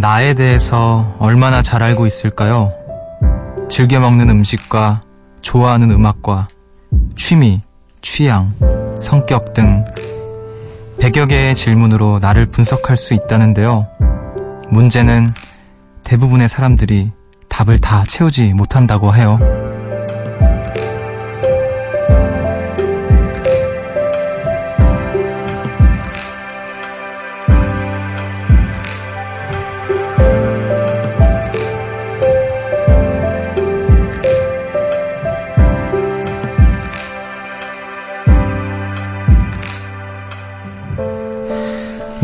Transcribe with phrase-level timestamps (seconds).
[0.00, 2.72] 나에 대해서 얼마나 잘 알고 있을까요?
[3.68, 5.02] 즐겨 먹는 음식과
[5.42, 6.48] 좋아하는 음악과
[7.16, 7.60] 취미,
[8.00, 8.54] 취향,
[8.98, 9.84] 성격 등
[10.98, 13.86] 100여 개의 질문으로 나를 분석할 수 있다는데요.
[14.70, 15.32] 문제는
[16.02, 17.10] 대부분의 사람들이
[17.48, 19.38] 답을 다 채우지 못한다고 해요.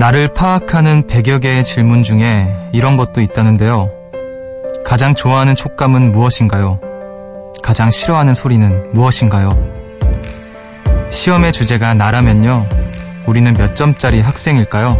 [0.07, 3.91] 나를 파악하는 100여 개의 질문 중에 이런 것도 있다는데요.
[4.85, 6.79] 가장 좋아하는 촉감은 무엇인가요?
[7.61, 9.51] 가장 싫어하는 소리는 무엇인가요?
[11.11, 12.69] 시험의 주제가 나라면요.
[13.27, 14.97] 우리는 몇 점짜리 학생일까요?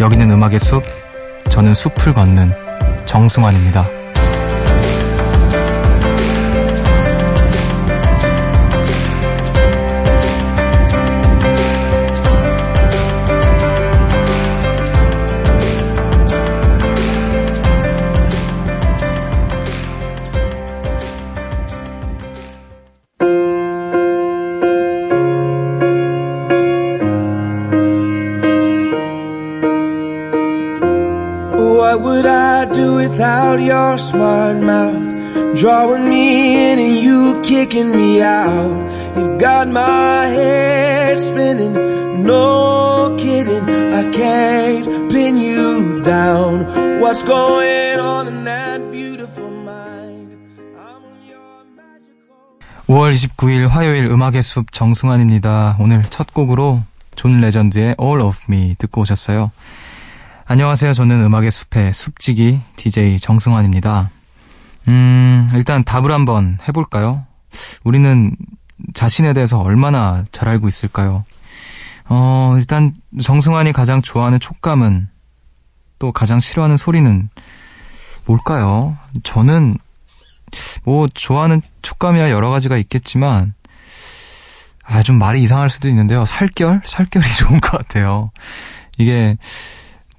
[0.00, 0.82] 여기는 음악의 숲,
[1.50, 2.54] 저는 숲을 걷는
[3.04, 4.01] 정승환입니다.
[33.82, 35.10] Your smart mouth?
[35.60, 36.24] Drawing me
[36.70, 38.78] in and you kicking me out.
[39.16, 41.74] You got my head spinning,
[42.24, 43.66] no kidding.
[44.00, 47.00] I can't pin you down.
[47.00, 50.30] What's going on in that beautiful mind?
[50.76, 52.38] I'm on your magical.
[52.88, 55.76] 5월 29일 화요일 음악의 숲 정승환입니다.
[55.80, 56.82] 오늘 첫 곡으로
[57.14, 59.50] 존 레전드의 All of Me 듣고 오셨어요.
[60.52, 60.92] 안녕하세요.
[60.92, 64.10] 저는 음악의 숲의 숲지기 DJ 정승환입니다.
[64.86, 67.24] 음, 일단 답을 한번 해볼까요?
[67.84, 68.36] 우리는
[68.92, 71.24] 자신에 대해서 얼마나 잘 알고 있을까요?
[72.04, 72.92] 어, 일단
[73.22, 75.08] 정승환이 가장 좋아하는 촉감은
[75.98, 77.30] 또 가장 싫어하는 소리는
[78.26, 78.98] 뭘까요?
[79.22, 79.78] 저는
[80.84, 83.54] 뭐 좋아하는 촉감이야 여러 가지가 있겠지만
[84.84, 86.26] 아, 좀 말이 이상할 수도 있는데요.
[86.26, 86.82] 살결?
[86.84, 88.30] 살결이 좋은 것 같아요.
[88.98, 89.38] 이게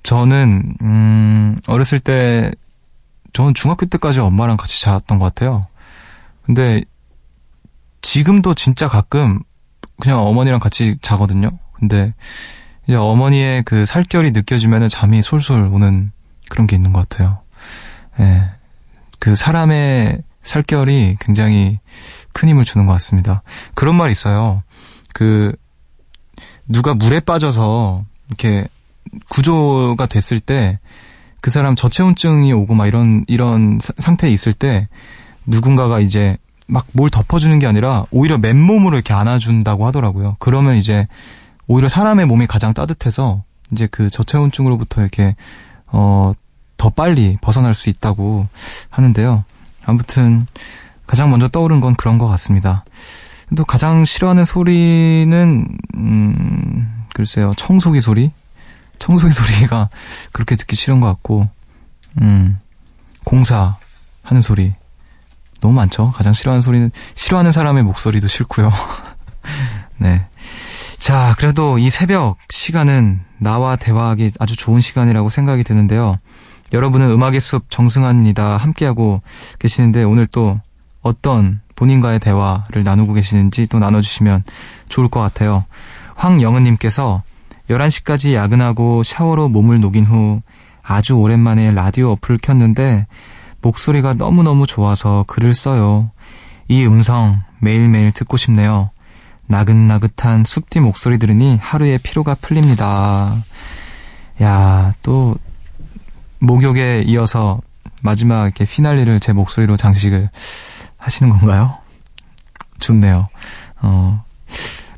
[0.04, 2.52] 저는 음 어렸을 때
[3.34, 5.68] 저는 중학교 때까지 엄마랑 같이 자았던 것 같아요.
[6.46, 6.84] 근데
[8.02, 9.40] 지금도 진짜 가끔
[10.00, 11.52] 그냥 어머니랑 같이 자거든요.
[11.74, 12.14] 근데
[12.86, 16.12] 이제 어머니의 그 살결이 느껴지면 잠이 솔솔 오는
[16.50, 17.40] 그런 게 있는 것 같아요.
[18.20, 18.52] 예.
[19.20, 21.80] 그 사람의 살결이 굉장히
[22.34, 23.42] 큰 힘을 주는 것 같습니다.
[23.74, 24.64] 그런 말 있어요.
[25.14, 25.56] 그
[26.68, 28.68] 누가 물에 빠져서 이렇게
[29.30, 30.80] 구조가 됐을 때
[31.42, 34.88] 그 사람 저체온증이 오고 막 이런 이런 사- 상태에 있을 때
[35.46, 36.38] 누군가가 이제
[36.68, 40.38] 막 뭘 덮어주는 게 아니라 오히려 맨몸으로 이렇게 안아준다고 하더라고요.
[40.40, 41.06] 그러면 이제
[41.68, 45.36] 오히려 사람의 몸이 가장 따뜻해서 이제 그 저체온증으로부터 이렇게
[45.88, 46.34] 어
[46.78, 48.48] 더 빨리 벗어날 수 있다고
[48.90, 49.44] 하는데요.
[49.86, 50.48] 아무튼
[51.08, 52.84] 가장 먼저 떠오른 건 그런 것 같습니다.
[53.56, 58.32] 또 가장 싫어하는 소리는 음 글쎄요 청소기 소리
[59.00, 59.90] 청소기 소리가
[60.32, 61.50] 그렇게 듣기 싫은 것 같고
[62.22, 62.58] 음
[63.24, 63.78] 공사
[64.22, 64.74] 하는 소리
[65.62, 68.72] 너무 많죠 가장 싫어하는 소리는 싫어하는 사람의 목소리도 싫고요
[69.98, 70.26] 네.
[70.98, 76.18] 자, 그래도 이 새벽 시간은 나와 대화하기 아주 좋은 시간이라고 생각이 드는데요.
[76.72, 78.58] 여러분은 음악의 숲 정승환입니다.
[78.58, 79.22] 함께하고
[79.60, 80.60] 계시는데 오늘 또
[81.02, 84.44] 어떤 본인과의 대화를 나누고 계시는지 또 나눠주시면
[84.90, 85.66] 좋을 것 같아요.
[86.16, 87.24] 황영은님께서
[87.70, 90.42] 11시까지 야근하고 샤워로 몸을 녹인 후
[90.82, 93.08] 아주 오랜만에 라디오 어플을 켰는데
[93.62, 96.12] 목소리가 너무너무 좋아서 글을 써요.
[96.68, 98.92] 이 음성 매일매일 듣고 싶네요.
[99.48, 103.34] 나긋나긋한 숲뒤 목소리 들으니 하루의 피로가 풀립니다.
[104.42, 105.36] 야, 또
[106.40, 107.62] 목욕에 이어서
[108.02, 110.30] 마지막 이렇게 피날리를 제 목소리로 장식을
[110.98, 111.78] 하시는 건가요?
[112.80, 113.28] 좋네요.
[113.82, 114.24] 어.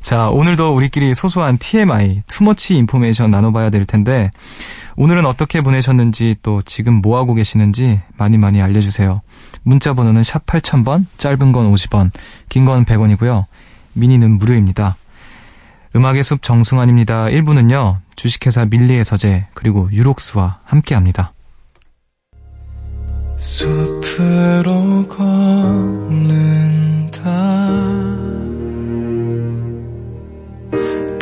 [0.06, 4.30] 자, 오늘도 우리끼리 소소한 TMI, 투머치 인포메이션 나눠봐야 될 텐데,
[4.94, 9.20] 오늘은 어떻게 보내셨는지 또 지금 뭐하고 계시는지 많이 많이 알려주세요.
[9.64, 12.12] 문자 번호는 샵 8000번, 짧은 건 50원,
[12.48, 13.46] 긴 건 100원이고요.
[13.94, 14.94] 미니는 무료입니다.
[15.96, 17.24] 음악의 숲 정승환입니다.
[17.24, 21.32] 1부는요, 주식회사 밀리의 서재, 그리고 유록스와 함께 합니다.
[23.38, 26.46] 숲으로 걷는다.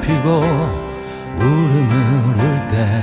[0.00, 0.28] 뒤덮이고
[1.38, 3.02] 울음을 울 때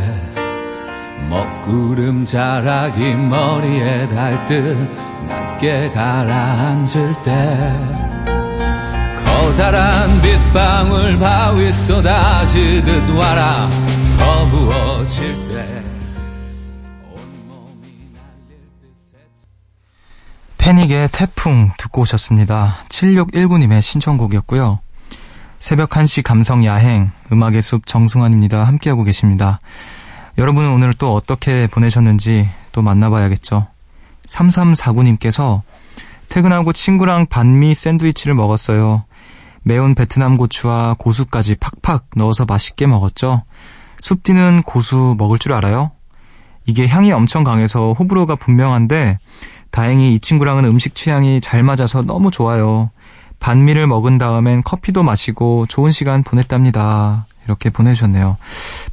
[1.29, 4.77] 먹구름 자락이 머리에 닿듯
[5.27, 7.73] 낮게 가라앉을 때
[9.25, 13.69] 커다란 빗방울 바위 쏟아지듯 와라
[14.19, 15.83] 거부어질 때
[20.57, 22.77] 패닉의 태풍 듣고 오셨습니다.
[22.87, 24.79] 7619님의 신청곡이었고요.
[25.63, 28.65] 새벽 1시 감성 야행, 음악의 숲 정승환입니다.
[28.65, 29.59] 함께하고 계십니다.
[30.37, 33.67] 여러분은 오늘 또 어떻게 보내셨는지 또 만나봐야겠죠.
[34.27, 35.61] 3349님께서
[36.27, 39.05] 퇴근하고 친구랑 반미 샌드위치를 먹었어요.
[39.61, 43.45] 매운 베트남 고추와 고수까지 팍팍 넣어서 맛있게 먹었죠.
[44.01, 45.91] 숲디는 고수 먹을 줄 알아요?
[46.65, 49.17] 이게 향이 엄청 강해서 호불호가 분명한데
[49.71, 52.91] 다행히 이 친구랑은 음식 취향이 잘 맞아서 너무 좋아요.
[53.43, 57.25] 반미를 먹은 다음엔 커피도 마시고 좋은 시간 보냈답니다.
[57.43, 58.37] 이렇게 보내주셨네요.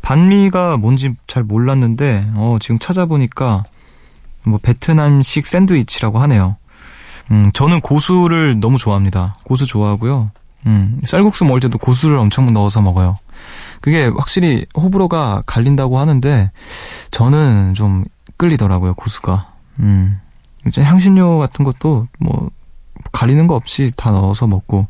[0.02, 3.62] 반미가 뭔지 잘 몰랐는데, 어, 지금 찾아보니까,
[4.42, 6.56] 뭐, 베트남식 샌드위치라고 하네요.
[7.30, 9.36] 음, 저는 고수를 너무 좋아합니다.
[9.44, 10.32] 고수 좋아하고요.
[10.66, 13.18] 음, 쌀국수 먹을 때도 고수를 엄청 넣어서 먹어요.
[13.80, 16.50] 그게 확실히 호불호가 갈린다고 하는데,
[17.12, 18.02] 저는 좀
[18.36, 19.46] 끌리더라고요, 고수가.
[19.78, 20.20] 음.
[20.66, 22.50] 이제 향신료 같은 것도 뭐
[23.12, 24.86] 가리는 거 없이 다 넣어서 먹고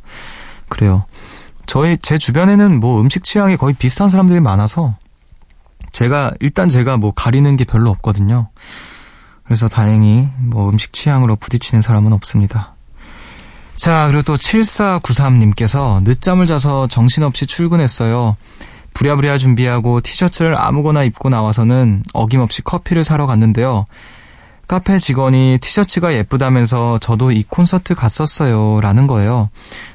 [0.68, 1.04] 그래요.
[1.66, 4.96] 저희 제 주변에는 뭐 음식 취향이 거의 비슷한 사람들이 많아서
[5.92, 8.48] 제가 일단 제가 뭐 가리는 게 별로 없거든요.
[9.44, 12.74] 그래서 다행히 뭐 음식 취향으로 부딪히는 사람은 없습니다.
[13.74, 18.36] 자, 그리고 또 7493님께서 늦잠을 자서 정신없이 출근했어요.
[18.94, 23.86] 부랴부랴 준비하고 티셔츠를 아무거나 입고 나와서는 어김없이 커피를 사러 갔는데요.
[24.70, 28.80] 카페 직원이 티셔츠가 예쁘다면서 저도 이 콘서트 갔었어요.
[28.80, 29.50] 라는 거예요.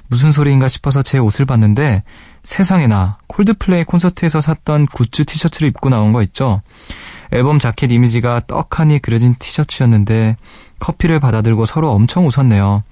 [0.10, 2.04] 무슨 소리인가 싶어서 제 옷을 봤는데
[2.44, 6.62] 세상에나 콜드플레이 콘서트에서 샀던 굿즈 티셔츠를 입고 나온 거 있죠.
[7.32, 10.36] 앨범 자켓 이미지가 떡하니 그려진 티셔츠였는데
[10.80, 12.84] 커피를 받아들고 서로 엄청 웃었네요.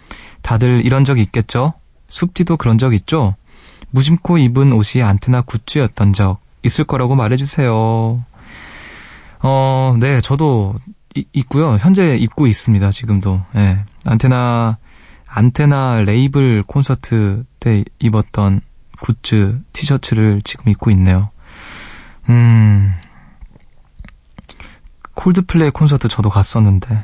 [0.42, 1.74] 다들 이런 적 있겠죠?
[2.08, 3.36] 숲디도 그런 적 있죠?
[3.90, 8.24] 무심코 입은 옷이 안테나 굿즈였던 적 있을 거라고 말해주세요.
[9.46, 11.03] 어, 네, 저도 이,
[11.34, 11.78] 있고요.
[11.78, 12.92] 현재 입고 있습니다.
[12.92, 13.42] 지금도.
[13.56, 13.84] 예.
[14.06, 14.78] 안테나
[15.28, 18.62] 안테나 레이블 콘서트 때 입었던
[19.02, 21.30] 굿즈 티셔츠를 지금 입고 있네요.
[22.30, 22.94] 음.
[25.16, 27.04] 콜드플레이 콘서트 저도 갔었는데.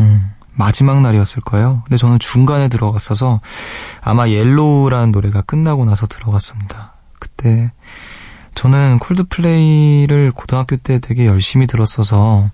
[0.00, 0.30] 음.
[0.54, 1.82] 마지막 날이었을 거예요.
[1.86, 3.40] 근데 저는 중간에 들어갔어서
[4.02, 6.94] 아마 Yellow라는 노래가 끝나고 나서 들어갔습니다.
[7.18, 7.72] 그때
[8.54, 12.50] 저는 콜드플레이를 고등학교 때 되게 열심히 들었어서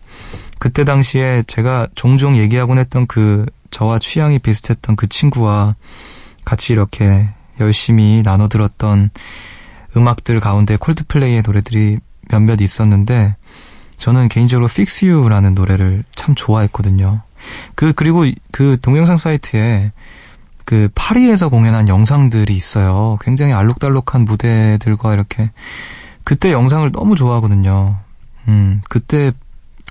[0.58, 5.74] 그때 당시에 제가 종종 얘기하곤 했던 그 저와 취향이 비슷했던 그 친구와
[6.44, 7.28] 같이 이렇게
[7.60, 9.10] 열심히 나눠 들었던
[9.96, 11.98] 음악들 가운데 콜드플레이의 노래들이
[12.30, 13.36] 몇몇 있었는데
[13.98, 17.22] 저는 개인적으로 Fix You라는 노래를 참 좋아했거든요.
[17.74, 19.92] 그 그리고 그 동영상 사이트에
[20.66, 23.16] 그 파리에서 공연한 영상들이 있어요.
[23.22, 25.50] 굉장히 알록달록한 무대들과 이렇게
[26.24, 27.96] 그때 영상을 너무 좋아하거든요.
[28.48, 29.32] 음, 그때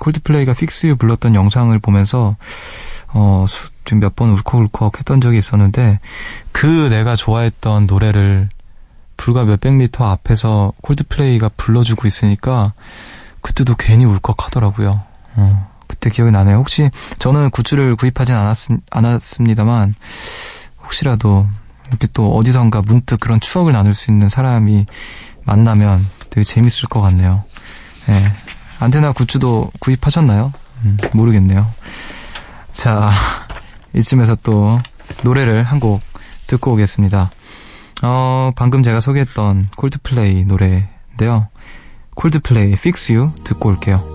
[0.01, 2.35] Coldplay가 Fix You 불렀던 영상을 보면서
[3.13, 3.45] 어,
[3.85, 5.99] 좀 몇 번 울컥울컥 했던 적이 있었는데
[6.51, 8.49] 그 내가 좋아했던 노래를
[9.15, 12.73] 불과 몇백 미터 앞에서 Coldplay가 불러주고 있으니까
[13.39, 15.01] 그때도 괜히 울컥하더라고요.
[15.37, 16.57] 어, 그때 기억이 나네요.
[16.57, 16.89] 혹시
[17.19, 19.95] 저는 goods를 구입하진 않았, 않았습니다만
[20.85, 21.47] 혹시라도
[21.89, 24.85] 이렇게 또 어디선가 문득 그런 추억을 나눌 수 있는 사람이
[25.43, 25.99] 만나면
[26.29, 27.43] 되게 재밌을 것 같네요.
[28.07, 28.23] 네,
[28.79, 30.51] 안테나 굿즈도 구입하셨나요?
[30.83, 31.67] 음, 모르겠네요.
[32.73, 33.09] 자,
[33.93, 34.79] 이쯤에서 또
[35.23, 36.01] 노래를 한 곡
[36.47, 37.31] 듣고 오겠습니다.
[38.03, 41.47] 어, 방금 제가 소개했던 콜드플레이 노래인데요.
[42.15, 44.14] 콜드플레이 Fix You 듣고 올게요.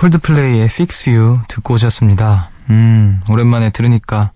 [0.00, 2.48] 콜드플레이의 Fix You 듣고 오셨습니다.
[2.70, 4.32] 음, 오랜만에 들으니까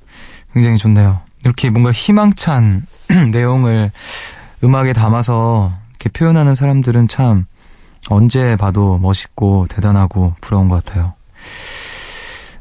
[0.52, 1.22] 굉장히 좋네요.
[1.42, 2.86] 이렇게 뭔가 희망찬
[3.32, 3.90] 내용을
[4.62, 7.46] 음악에 담아서 이렇게 표현하는 사람들은 참
[8.10, 11.14] 언제 봐도 멋있고 대단하고 부러운 것 같아요.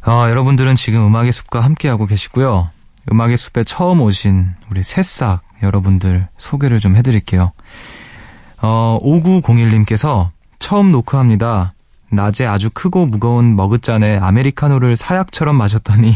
[0.02, 2.70] 아, 여러분들은 지금 음악의 숲과 함께하고 계시고요.
[3.12, 7.52] 음악의 숲에 처음 오신 우리 새싹 여러분들 소개를 좀 해드릴게요.
[8.62, 11.74] 어, 5901님께서 처음 노크합니다.
[12.16, 16.16] 낮에 아주 크고 무거운 머그잔에 아메리카노를 사약처럼 마셨더니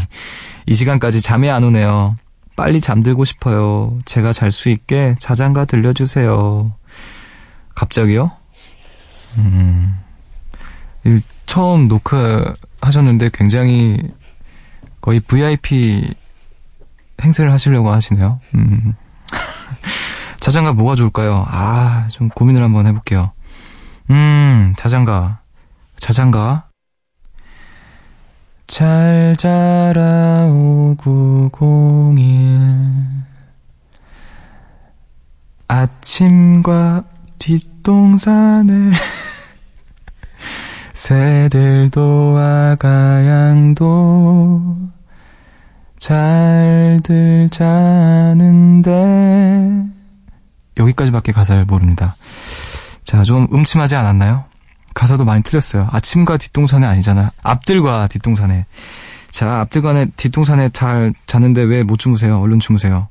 [0.66, 2.16] 이 시간까지 잠이 안 오네요.
[2.56, 3.96] 빨리 잠들고 싶어요.
[4.04, 6.72] 제가 잘 수 있게 자장가 들려주세요.
[7.74, 8.32] 갑자기요?
[9.36, 9.94] 음,
[11.04, 13.98] 이 처음 노크 하셨는데 굉장히
[15.00, 16.14] 거의 VIP
[17.22, 18.40] 행세를 하시려고 하시네요.
[18.54, 18.94] 음.
[20.40, 21.44] 자장가 뭐가 좋을까요?
[21.48, 23.32] 아, 좀 고민을 한번 해볼게요.
[24.10, 25.37] 음, 자장가.
[25.98, 26.68] 자장가.
[28.66, 32.18] 잘 자라 5901
[35.68, 37.04] 아침과
[37.38, 38.92] 뒷동산에
[40.92, 43.78] 새들도 아가양도
[45.98, 48.90] 잘들 자는데
[50.76, 52.14] 여기까지밖에 가사를 모릅니다.
[53.04, 54.47] 자, 좀 음침하지 않았나요?
[54.98, 55.86] 가사도 많이 틀렸어요.
[55.92, 57.30] 아침과 뒷동산에 아니잖아.
[57.44, 58.66] 앞들과 뒷동산에.
[59.30, 62.40] 자, 앞들과 뒷동산에 잘 자는데 왜 못 주무세요?
[62.40, 63.06] 얼른 주무세요.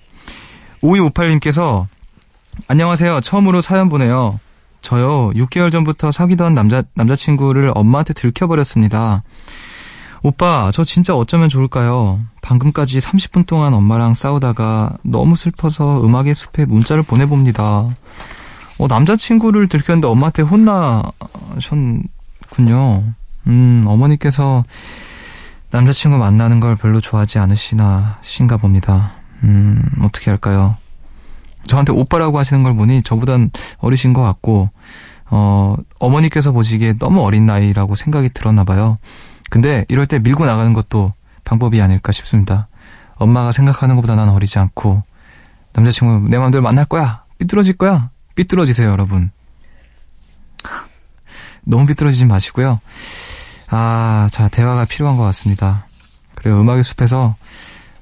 [0.84, 1.86] 5258님께서
[2.68, 3.22] 안녕하세요.
[3.22, 4.38] 처음으로 사연 보내요.
[4.82, 9.24] 저요, 6개월 전부터 사귀던 남자, 남자친구를 엄마한테 들켜버렸습니다.
[10.24, 12.20] 오빠, 저 진짜 어쩌면 좋을까요?
[12.42, 17.88] 방금까지 30분 동안 엄마랑 싸우다가 너무 슬퍼서 음악의 숲에 문자를 보내봅니다.
[18.80, 22.04] 어, 남자친구를 들켰는데 엄마한테 혼나셨군요.
[23.48, 24.64] 음, 어머니께서
[25.72, 29.14] 남자친구 만나는 걸 별로 좋아하지 않으시나, 신가 봅니다.
[29.44, 30.76] 음, 어떻게 할까요?
[31.68, 34.70] 저한테 오빠라고 하시는 걸 보니 저보단 어리신 것 같고,
[35.30, 38.98] 어, 어머니께서 보시기에 너무 어린 나이라고 생각이 들었나 봐요.
[39.50, 42.68] 근데 이럴 때 밀고 나가는 것도 방법이 아닐까 싶습니다.
[43.16, 45.04] 엄마가 생각하는 것보다 난 어리지 않고,
[45.74, 47.24] 남자친구 내 마음대로 만날 거야!
[47.40, 48.10] 삐뚤어질 거야!
[48.38, 49.32] 삐뚤어지세요, 여러분.
[51.64, 52.80] 너무 삐뚤어지지 마시고요.
[53.70, 55.86] 아, 자, 대화가 필요한 것 같습니다.
[56.36, 57.36] 그래요, 음악의 숲에서,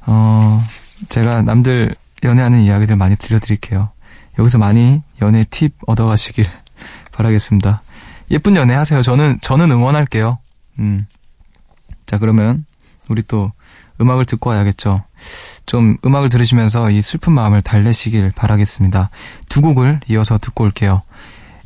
[0.06, 0.64] 어,
[1.10, 3.90] 제가 남들 연애하는 이야기들 많이 들려드릴게요.
[4.38, 6.46] 여기서 많이 연애 팁 얻어가시길
[7.14, 7.82] 바라겠습니다.
[8.32, 9.02] 예쁜 연애 하세요.
[9.02, 10.38] 저는, 저는 응원할게요.
[10.80, 11.08] 음.
[12.06, 12.66] 자, 그러면,
[13.08, 13.54] 우리 또,
[14.02, 15.04] 음악을 듣고 와야겠죠.
[15.66, 19.10] 좀 음악을 들으시면서 이 슬픈 마음을 달래시길 바라겠습니다.
[19.50, 21.02] 두 곡을 이어서 듣고 올게요.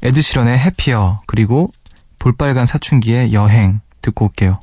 [0.01, 1.71] 에드시런의 해피어, 그리고
[2.19, 4.59] 볼빨간 사춘기의 여행 듣고 올게요.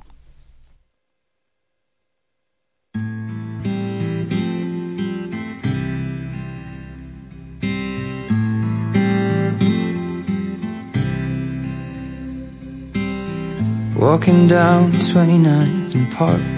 [13.98, 16.55] Walking down 29th and Park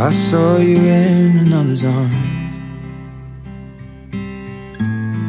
[0.00, 2.14] I saw you in another's arms.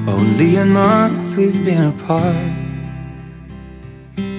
[0.08, 2.36] Only a month we've been apart.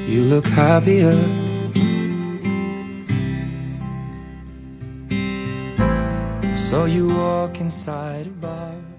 [0.06, 1.18] You look happier.
[6.56, 8.89] Saw you walk inside a bar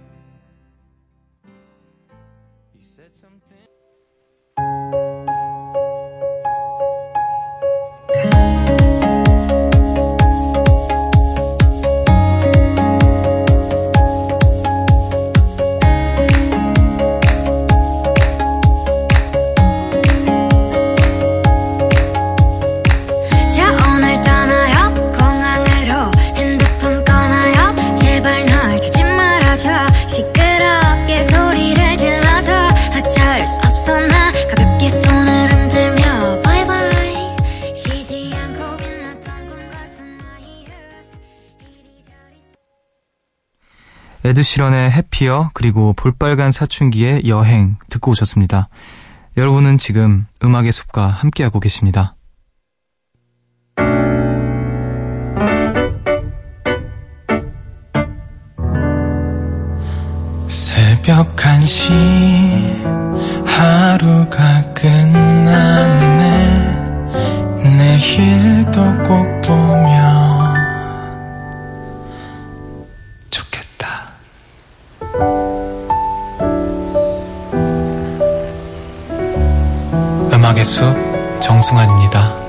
[44.42, 48.70] 에드 시런의 해피어 그리고 볼빨간 사춘기의 여행 듣고 오셨습니다.
[49.38, 52.16] 여러분은 지금 음악의 숲과 함께하고 계십니다.
[60.48, 61.92] 새벽 1시
[63.46, 66.32] 하루가 끝났네
[67.78, 70.01] 내일도 꼭 보면
[80.64, 80.94] 숲
[81.40, 82.40] 정승환입니다.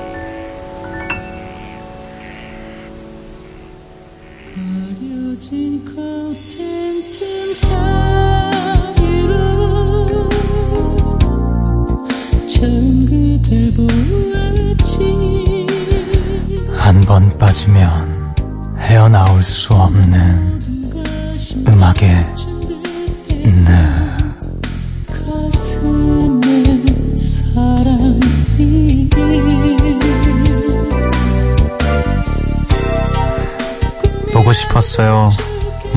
[16.77, 18.33] 한 번 빠지면
[18.77, 20.52] 헤어나올 수 없는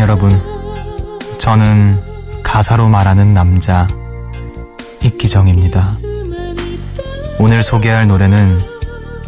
[0.07, 0.31] 여러분.
[1.39, 2.01] 저는
[2.45, 3.89] 가사로 말하는 남자,
[5.03, 5.83] 이기정입니다.
[7.41, 8.61] 오늘 소개할 노래는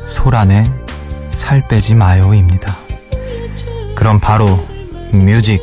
[0.06, 0.72] 소란의
[1.32, 2.76] 살 빼지 마요입니다.
[3.96, 4.46] 그럼 바로
[5.12, 5.60] 뮤직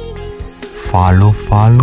[0.92, 1.78] 팔로 팔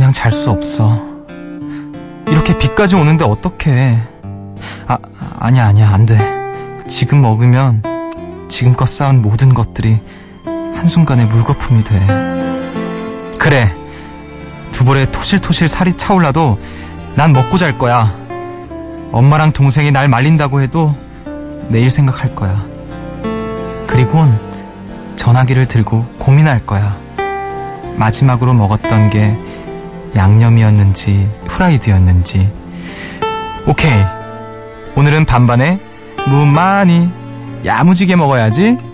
[0.00, 0.98] 그냥 잘 수 없어.
[2.26, 3.98] 이렇게 비까지 오는데 어떡해.
[4.86, 4.96] 아,
[5.38, 6.18] 아니야, 아니야, 안 돼.
[6.88, 7.82] 지금 먹으면
[8.48, 10.00] 지금껏 쌓은 모든 것들이
[10.46, 12.00] 한순간에 물거품이 돼.
[13.38, 13.74] 그래.
[14.72, 16.58] 두 볼에 토실토실 살이 차올라도
[17.14, 18.10] 난 먹고 잘 거야.
[19.12, 20.94] 엄마랑 동생이 날 말린다고 해도
[21.68, 22.64] 내일 생각할 거야.
[23.86, 24.40] 그리곤
[25.16, 26.96] 전화기를 들고 고민할 거야.
[27.96, 29.36] 마지막으로 먹었던 게
[30.16, 32.50] 양념이었는지 후라이드였는지.
[33.66, 34.04] 오케이.
[34.96, 35.80] 오늘은 반반에
[36.28, 37.08] 무 많이
[37.64, 38.89] 야무지게 먹어야지.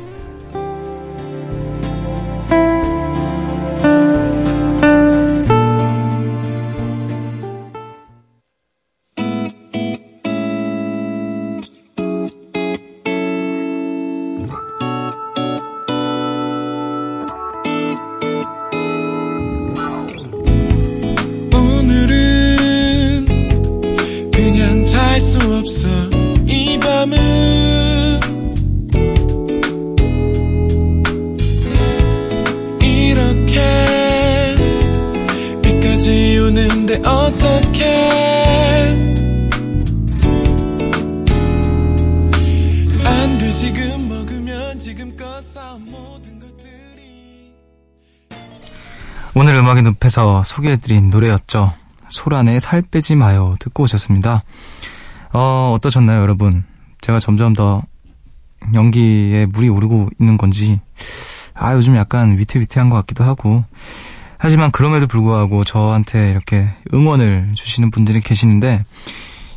[50.17, 51.75] 늪에서 소개해드린 노래였죠.
[52.09, 54.43] 소란의 살 빼지 마요 듣고 오셨습니다.
[55.35, 56.65] 어, 어떠셨나요, 여러분?
[57.03, 57.83] 제가 점점 더
[58.73, 60.81] 연기에 물이 오르고 있는 건지,
[61.53, 63.65] 아, 요즘 약간 위태위태한 것 같기도 하고,
[64.39, 68.85] 하지만 그럼에도 불구하고 저한테 이렇게 응원을 주시는 분들이 계시는데,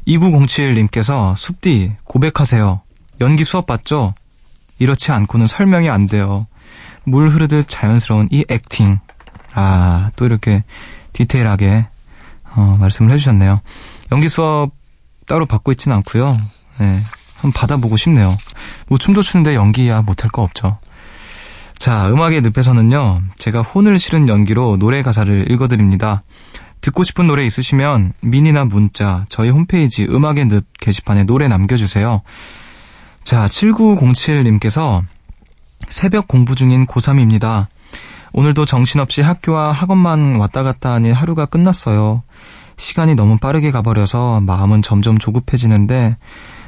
[0.08, 2.82] 2907님께서 숲디 고백하세요.
[3.22, 4.14] 연기 수업 받죠?
[4.78, 6.48] 이렇지 않고는 설명이 안 돼요.
[7.06, 9.00] 물 흐르듯 자연스러운 이 액팅.
[9.54, 10.64] 아, 또 이렇게
[11.14, 11.88] 디테일하게
[12.56, 13.60] 어, 말씀을 해주셨네요.
[14.12, 14.72] 연기 수업
[15.28, 16.38] 따로 받고 있지는 않고요.
[16.80, 17.02] 네,
[17.36, 18.38] 한번 받아보고 싶네요.
[18.88, 20.78] 뭐 춤도 추는데 연기야 못할 거 없죠.
[21.78, 23.22] 자, 음악의 늪에서는요.
[23.38, 26.24] 제가 혼을 실은 연기로 노래 가사를 읽어드립니다.
[26.82, 32.22] 듣고 싶은 노래 있으시면 미니나 문자 저희 홈페이지 음악의 늪 게시판에 노래 남겨주세요.
[33.24, 35.04] 자, 7907님께서
[35.90, 37.68] 새벽 공부 중인 고3입니다.
[38.34, 42.24] 오늘도 정신없이 학교와 학원만 왔다 갔다 하니 하루가 끝났어요.
[42.78, 46.16] 시간이 너무 빠르게 가버려서 마음은 점점 조급해지는데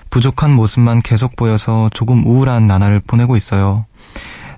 [0.10, 3.86] 부족한 모습만 계속 보여서 조금 우울한 나날을 보내고 있어요.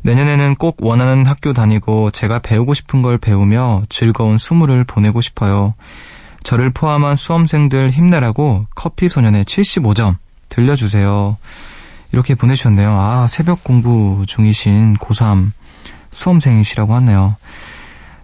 [0.02, 5.76] 내년에는 꼭 원하는 학교 다니고 제가 배우고 싶은 걸 배우며 즐거운 수무를 보내고 싶어요.
[6.44, 10.18] 저를 포함한 수험생들 힘내라고 커피 소년의 75점
[10.50, 11.38] 들려주세요.
[12.12, 12.92] 이렇게 보내주셨네요.
[12.92, 15.52] 아, 새벽 공부 중이신 고3
[16.13, 17.36] 수험생이시라고 하네요.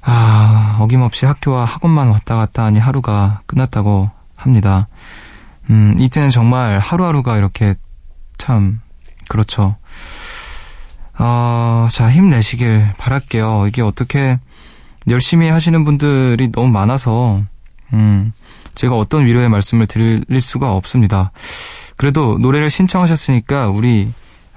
[0.02, 4.88] 아, 어김없이 학교와 학원만 왔다 갔다 하니 하루가 끝났다고 합니다.
[5.70, 7.76] 음, 이때는 정말 하루하루가 이렇게
[8.38, 8.82] 참,
[9.28, 9.76] 그렇죠.
[11.20, 13.68] 어, 자, 힘내시길 바랄게요.
[13.68, 14.40] 이게 어떻게
[15.10, 17.42] 열심히 하시는 분들이 너무 많아서,
[17.94, 18.32] 음,
[18.74, 21.32] 제가 어떤 위로의 말씀을 드릴 수가 없습니다.
[21.98, 24.10] 그래도 노래를 신청하셨으니까 우리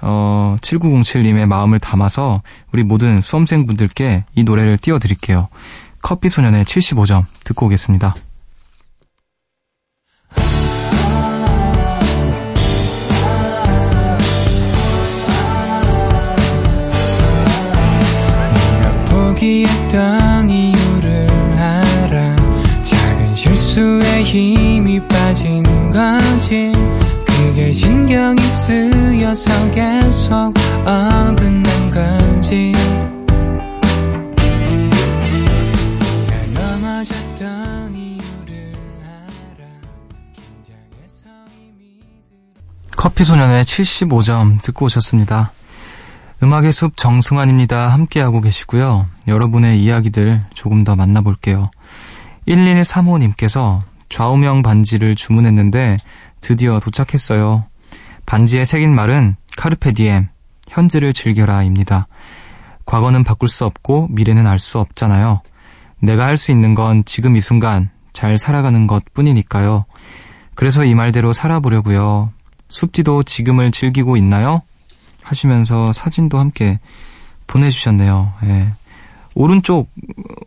[0.05, 2.41] 어, 7907님의 마음을 담아서
[2.73, 5.47] 우리 모든 수험생분들께 이 노래를 띄워드릴게요.
[6.01, 8.13] 커피소년의 75점 듣고 오겠습니다.
[19.09, 22.35] 포기했던 이유를 알아
[22.83, 26.73] 작은 실수에 힘이 빠진 거지
[27.25, 30.53] 그게 신경이 쓰여서 계속
[30.85, 32.73] 어긋난 건지
[42.95, 45.51] 커피소년의 75점 듣고 오셨습니다.
[46.41, 47.89] 음악의 숲 정승환입니다.
[47.89, 49.05] 함께하고 계시고요.
[49.27, 51.69] 여러분의 이야기들 조금 더 만나볼게요.
[52.47, 55.97] 1135님께서 좌우명 반지를 주문했는데
[56.39, 57.65] 드디어 도착했어요.
[58.25, 60.29] 반지에 새긴 말은 카르페디엠,
[60.69, 62.07] 현재를 즐겨라입니다.
[62.85, 65.41] 과거는 바꿀 수 없고 미래는 알 수 없잖아요.
[65.99, 69.85] 내가 할 수 있는 건 지금 이 순간 잘 살아가는 것 뿐이니까요.
[70.55, 72.31] 그래서 이 말대로 살아보려고요.
[72.69, 74.61] 숲지도 지금을 즐기고 있나요?
[75.21, 76.79] 하시면서 사진도 함께
[77.47, 78.33] 보내주셨네요.
[78.45, 78.67] 예.
[79.35, 79.89] 오른쪽,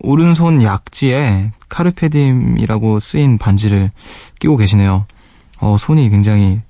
[0.01, 3.91] 오른손 약지에 카르페딤이라고 쓰인 반지를
[4.39, 5.07] 끼고 계시네요.
[5.59, 6.61] 어, 손이 굉장히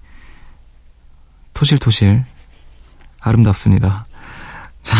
[1.57, 2.23] 토실토실
[3.19, 4.05] 아름답습니다.
[4.83, 4.97] 자,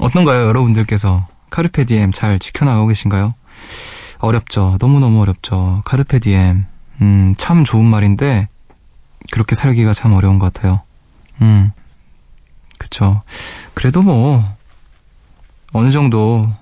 [0.00, 0.46] 어떤가요?
[0.48, 3.32] 여러분들께서 카르페 디엠 잘 지켜나가고 계신가요?
[4.18, 4.76] 어렵죠.
[4.80, 5.82] 너무너무 어렵죠.
[5.84, 6.66] 카르페 디엠.
[7.00, 8.48] 음, 참 좋은 말인데,
[9.30, 10.82] 그렇게 살기가 참 어려운 것 같아요.
[11.42, 11.70] 음,
[12.76, 13.22] 그쵸.
[13.74, 14.44] 그래도 뭐,
[15.72, 16.52] 어느 정도,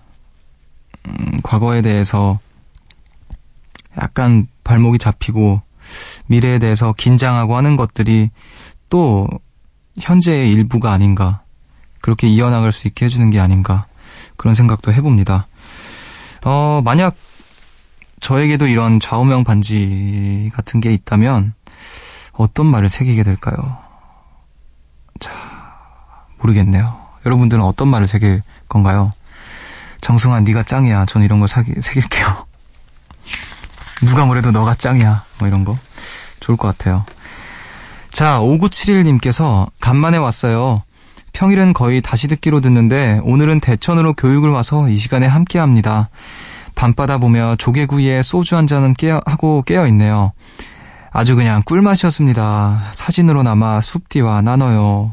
[1.06, 2.38] 음, 과거에 대해서
[3.98, 5.62] 약간 발목이 잡히고,
[6.26, 8.30] 미래에 대해서 긴장하고 하는 것들이
[8.88, 9.28] 또
[9.98, 11.42] 현재의 일부가 아닌가.
[12.00, 13.86] 그렇게 이어나갈 수 있게 해주는 게 아닌가.
[14.36, 15.46] 그런 생각도 해봅니다.
[16.44, 17.16] 어, 만약
[18.20, 21.54] 저에게도 이런 좌우명 반지 같은 게 있다면
[22.32, 23.78] 어떤 말을 새기게 될까요?
[25.20, 25.32] 자,
[26.38, 26.96] 모르겠네요.
[27.24, 29.12] 여러분들은 어떤 말을 새길 건가요?
[30.00, 31.06] 정승환 네가 짱이야.
[31.06, 32.45] 전 이런 걸 사기, 새길게요.
[34.02, 35.22] 누가 뭐래도 너가 짱이야.
[35.38, 35.76] 뭐 이런 거.
[36.40, 37.04] 좋을 것 같아요.
[38.12, 40.82] 자, 5971님께서 간만에 왔어요.
[41.32, 46.08] 평일은 거의 다시 듣기로 듣는데 오늘은 대천으로 교육을 와서 이 시간에 함께 합니다.
[46.74, 50.32] 밤바다 보며 조개구이에 소주 한 잔은 깨어, 하고 깨어 있네요.
[51.10, 52.84] 아주 그냥 꿀맛이었습니다.
[52.92, 55.12] 사진으로나마 숲디와 나눠요.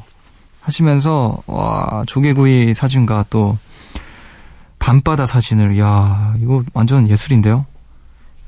[0.61, 3.57] 하시면서 와 조개구이 사진과 또
[4.79, 7.65] 밤바다 사진을 야 이거 완전 예술인데요.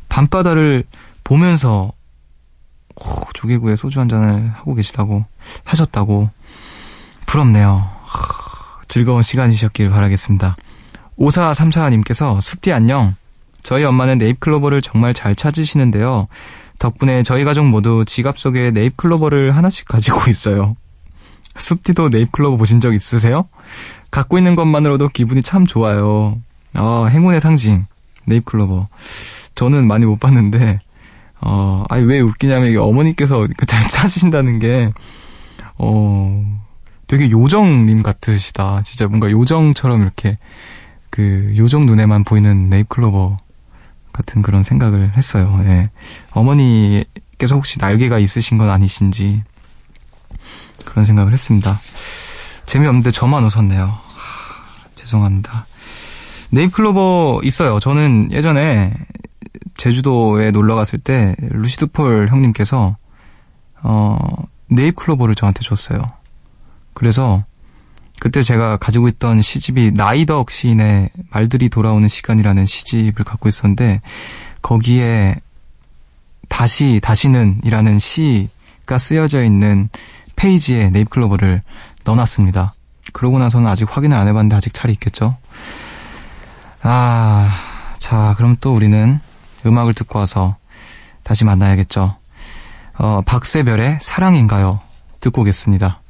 [0.09, 0.83] 밤바다를
[1.23, 1.91] 보면서
[2.95, 5.25] 오, 조개구이에 소주 한 잔을 하고 계시다고
[5.63, 6.29] 하셨다고
[7.25, 7.89] 부럽네요.
[8.87, 10.55] 즐거운 시간이셨길 바라겠습니다.
[11.19, 13.15] 5434님께서 숲디 안녕.
[13.61, 16.27] 저희 엄마는 네잎클로버를 정말 잘 찾으시는데요.
[16.77, 20.75] 덕분에 저희 가족 모두 지갑 속에 네잎클로버를 하나씩 가지고 있어요.
[21.57, 23.47] 숲디도 네잎클로버 보신 적 있으세요?
[24.11, 26.37] 갖고 있는 것만으로도 기분이 참 좋아요.
[26.75, 27.85] 어, 행운의 상징,
[28.25, 28.87] 네잎클로버.
[29.55, 30.79] 저는 많이 못 봤는데,
[31.41, 34.91] 어, 아니, 왜 웃기냐면, 이게 어머니께서 잘 찾으신다는 게,
[35.77, 36.61] 어,
[37.07, 38.81] 되게 요정님 같으시다.
[38.83, 40.37] 진짜 뭔가 요정처럼 이렇게,
[41.09, 43.37] 그, 요정 눈에만 보이는 네잎클로버
[44.11, 45.59] 같은 그런 생각을 했어요.
[45.63, 45.89] 예.
[46.31, 49.43] 어머니께서 혹시 날개가 있으신 건 아니신지,
[50.85, 51.79] 그런 생각을 했습니다.
[52.65, 53.83] 재미없는데 저만 웃었네요.
[53.83, 55.65] 하, 죄송합니다.
[56.51, 57.79] 네잎클로버 있어요.
[57.79, 58.93] 저는 예전에
[59.85, 62.97] 제주도에 놀러 갔을 때 루시드 폴 형님께서
[63.83, 64.17] 어
[64.67, 66.01] 네잎 클로버를 저한테 줬어요.
[66.95, 67.43] 그래서
[68.19, 74.01] 그때 제가 가지고 있던 시집이 나이덕 시인의 말들이 돌아오는 시간이라는 시집을 갖고 있었는데
[74.63, 75.35] 거기에
[76.49, 79.89] 다시 다시는이라는 시가 쓰여져 있는
[80.35, 81.61] 페이지에 네잎클로버를
[82.05, 82.73] 넣어놨습니다.
[83.13, 85.37] 그러고 나서는 아직 확인을 안 해봤는데 아직 잘 있겠죠?
[86.81, 87.55] 아,
[87.99, 89.19] 자, 그럼 또 우리는
[89.65, 90.57] 음악을 듣고 와서
[91.23, 92.15] 다시 만나야겠죠.
[92.97, 94.79] 어, 박세별의 사랑인가요?
[95.19, 96.01] 듣고 오겠습니다.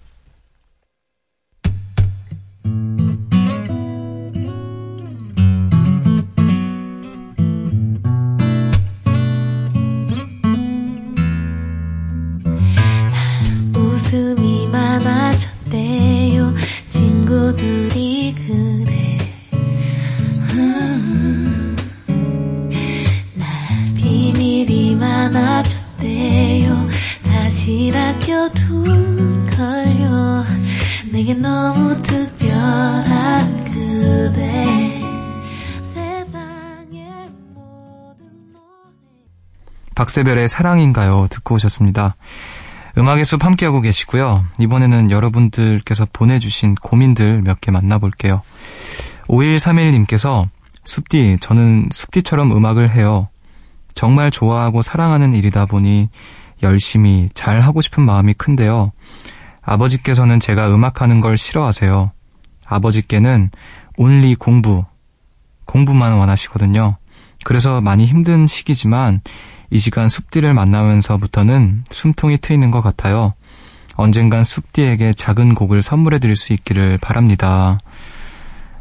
[40.15, 41.27] 박세별의 사랑인가요?
[41.29, 42.15] 듣고 오셨습니다.
[42.97, 44.45] 음악의 숲 함께하고 계시고요.
[44.59, 48.41] 이번에는 여러분들께서 보내주신 고민들 몇 개 만나볼게요.
[49.27, 50.47] 5131님께서
[50.85, 53.27] 숲디, 저는 숲디처럼 음악을 해요.
[53.93, 56.07] 정말 좋아하고 사랑하는 일이다 보니
[56.63, 58.93] 열심히 잘 하고 싶은 마음이 큰데요.
[59.63, 62.11] 아버지께서는 제가 음악하는 걸 싫어하세요.
[62.65, 63.49] 아버지께는
[63.97, 64.85] 온리 공부,
[65.65, 66.95] 공부만 원하시거든요.
[67.43, 69.21] 그래서 많이 힘든 시기지만
[69.69, 73.33] 이 시간 숲디를 만나면서부터는 숨통이 트이는 것 같아요.
[73.95, 77.79] 언젠간 숲디에게 작은 곡을 선물해 드릴 수 있기를 바랍니다.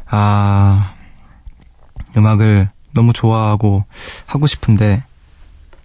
[0.07, 0.93] 아,
[2.17, 3.85] 음악을 너무 좋아하고
[4.25, 5.03] 하고 싶은데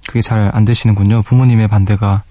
[0.06, 1.22] 그게 잘 안 되시는군요.
[1.22, 2.22] 부모님의 반대가.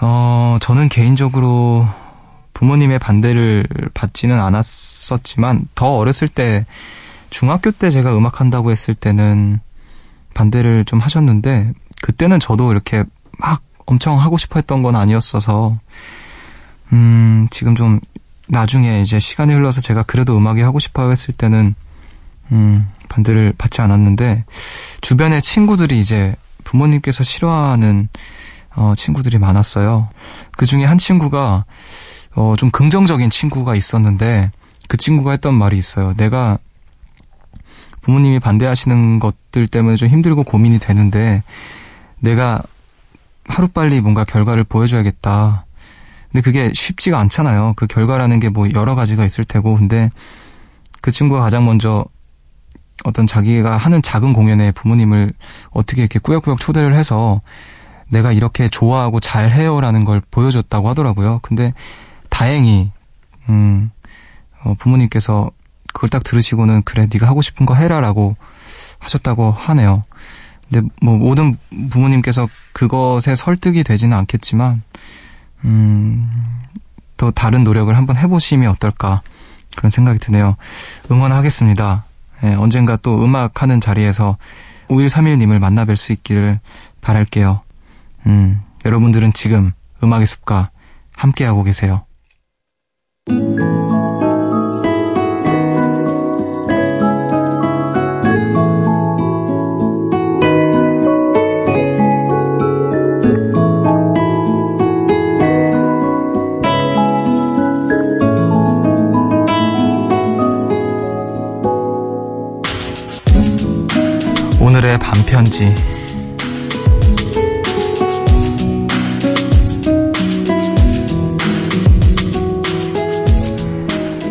[0.00, 1.88] 어, 저는 개인적으로
[2.52, 6.66] 부모님의 반대를 받지는 않았었지만 더 어렸을 때
[7.30, 9.60] 중학교 때 제가 음악 한다고 했을 때는
[10.34, 13.04] 반대를 좀 하셨는데 그때는 저도 이렇게
[13.38, 15.78] 막 엄청 하고 싶어 했던 건 아니었어서
[16.92, 18.00] 음, 지금 좀
[18.48, 21.74] 나중에 이제 시간이 흘러서 제가 그래도 음악이 하고 싶어 했을 때는
[22.52, 24.44] 음, 반대를 받지 않았는데
[25.00, 28.08] 주변에 친구들이 이제 부모님께서 싫어하는
[28.76, 30.08] 어, 친구들이 많았어요.
[30.56, 31.64] 그 중에 한 친구가
[32.36, 34.50] 어, 좀 긍정적인 친구가 있었는데
[34.88, 36.14] 그 친구가 했던 말이 있어요.
[36.16, 36.58] 내가
[38.04, 41.42] 부모님이 반대하시는 것들 때문에 좀 힘들고 고민이 되는데
[42.20, 42.60] 내가
[43.46, 45.64] 하루빨리 뭔가 결과를 보여줘야겠다.
[46.30, 47.72] 근데 그게 쉽지가 않잖아요.
[47.76, 49.76] 그 결과라는 게 뭐 여러 가지가 있을 테고.
[49.76, 50.10] 근데
[51.00, 52.04] 그 친구가 가장 먼저
[53.04, 55.32] 어떤 자기가 하는 작은 공연에 부모님을
[55.70, 57.40] 어떻게 이렇게 꾸역꾸역 초대를 해서
[58.10, 61.40] 내가 이렇게 좋아하고 잘해요라는 걸 보여줬다고 하더라고요.
[61.42, 61.72] 근데
[62.28, 62.90] 다행히
[63.48, 63.90] 음,
[64.62, 65.50] 어, 부모님께서
[65.94, 68.36] 그걸 딱 들으시고는 그래 네가 하고 싶은 거 해라라고
[68.98, 70.02] 하셨다고 하네요.
[70.68, 71.56] 근데 뭐 모든
[71.90, 74.82] 부모님께서 그것에 설득이 되지는 않겠지만
[75.64, 76.30] 음,
[77.16, 79.22] 또 다른 노력을 한번 해보시면 어떨까
[79.76, 80.56] 그런 생각이 드네요.
[81.10, 82.04] 응원하겠습니다.
[82.44, 84.36] 예, 언젠가 또 음악하는 자리에서
[84.88, 86.60] 5131님을 만나 뵐 수 있기를
[87.00, 87.62] 바랄게요.
[88.26, 90.70] 음, 여러분들은 지금 음악의 숲과
[91.16, 92.04] 함께하고 계세요.
[115.14, 115.72] 반편지.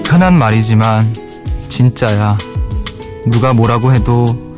[0.05, 1.13] 흔한 말이지만
[1.69, 2.37] 진짜야.
[3.27, 4.55] 누가 뭐라고 해도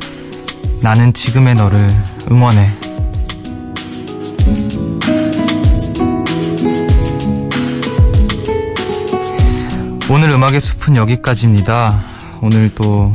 [0.80, 1.88] 나는 지금의 너를
[2.30, 2.72] 응원해.
[10.10, 12.02] 오늘 음악의 숲은 여기까지입니다.
[12.40, 13.12] 오늘 또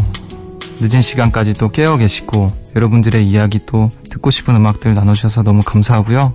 [0.81, 6.33] 늦은 시간까지 또 깨어 계시고 여러분들의 이야기 또 듣고 싶은 음악들 나눠주셔서 너무 감사하고요.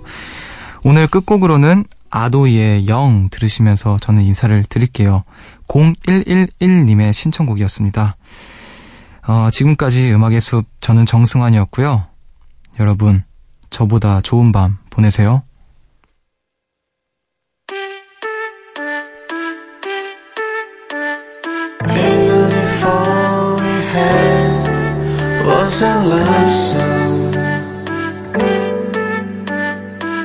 [0.85, 5.25] 오늘 끝곡으로는 아도이의 영 들으시면서 저는 인사를 드릴게요.
[5.67, 8.17] 0111님의 신청곡이었습니다.
[9.27, 12.07] 어, 지금까지 음악의 숲 저는 정승환이었고요.
[12.79, 13.25] 여러분
[13.71, 15.43] 저보다 좋은 밤 보내세요.
[25.77, 27.33] Was a love song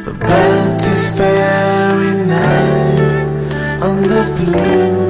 [0.06, 5.01] But this very night on the blue